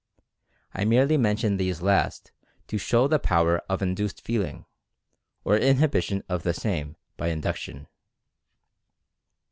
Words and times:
I 0.73 0.83
merely 0.83 1.15
mention 1.15 1.57
these 1.57 1.83
last 1.83 2.31
to 2.69 2.79
show 2.79 3.07
the 3.07 3.19
power 3.19 3.59
of 3.69 3.83
in 3.83 3.93
duced 3.93 4.19
feeling, 4.19 4.65
or 5.45 5.55
inhibition 5.57 6.23
of 6.27 6.41
the 6.41 6.55
same 6.55 6.95
by 7.17 7.27
induction. 7.27 7.87